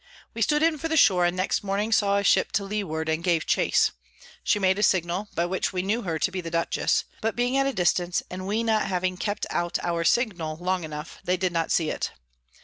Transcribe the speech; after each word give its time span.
We 0.33 0.41
stood 0.41 0.63
in 0.63 0.79
for 0.79 0.87
the 0.87 0.97
Shore, 0.97 1.25
and 1.25 1.37
next 1.37 1.63
Morning 1.63 1.91
saw 1.91 2.17
a 2.17 2.23
Ship 2.23 2.51
to 2.53 2.63
Leeward, 2.63 3.07
and 3.07 3.23
gave 3.23 3.45
chase; 3.45 3.91
she 4.43 4.57
made 4.57 4.79
a 4.79 4.81
Signal, 4.81 5.27
by 5.35 5.45
which 5.45 5.71
we 5.73 5.83
knew 5.83 6.01
her 6.01 6.17
to 6.17 6.31
be 6.31 6.41
the 6.41 6.49
Dutchess; 6.49 7.03
but 7.21 7.35
being 7.35 7.55
at 7.55 7.67
a 7.67 7.71
distance, 7.71 8.23
and 8.27 8.47
we 8.47 8.63
not 8.63 8.87
having 8.87 9.15
kept 9.15 9.45
out 9.51 9.77
our 9.83 10.03
Signal 10.03 10.55
long 10.57 10.83
enough, 10.83 11.19
they 11.23 11.37
did 11.37 11.53
not 11.53 11.71
see 11.71 11.91
it. 11.91 12.13